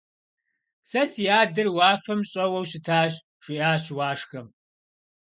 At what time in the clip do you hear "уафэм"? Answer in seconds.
1.75-2.21